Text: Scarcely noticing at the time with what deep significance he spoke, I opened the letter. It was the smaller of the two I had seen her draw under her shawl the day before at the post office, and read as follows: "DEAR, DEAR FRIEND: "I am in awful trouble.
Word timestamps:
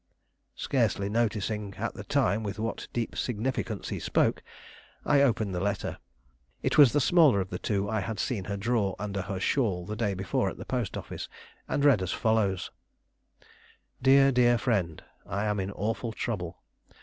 Scarcely 0.55 1.09
noticing 1.09 1.75
at 1.75 1.93
the 1.93 2.03
time 2.03 2.41
with 2.41 2.57
what 2.57 2.87
deep 2.91 3.15
significance 3.15 3.89
he 3.89 3.99
spoke, 3.99 4.41
I 5.05 5.21
opened 5.21 5.53
the 5.53 5.59
letter. 5.59 5.99
It 6.63 6.75
was 6.75 6.91
the 6.91 6.99
smaller 6.99 7.39
of 7.39 7.51
the 7.51 7.59
two 7.59 7.87
I 7.87 7.99
had 7.99 8.17
seen 8.19 8.45
her 8.45 8.57
draw 8.57 8.95
under 8.97 9.21
her 9.21 9.39
shawl 9.39 9.85
the 9.85 9.95
day 9.95 10.15
before 10.15 10.49
at 10.49 10.57
the 10.57 10.65
post 10.65 10.97
office, 10.97 11.29
and 11.67 11.85
read 11.85 12.01
as 12.01 12.11
follows: 12.11 12.71
"DEAR, 14.01 14.31
DEAR 14.31 14.57
FRIEND: 14.57 15.03
"I 15.27 15.45
am 15.45 15.59
in 15.59 15.69
awful 15.69 16.13
trouble. 16.13 16.63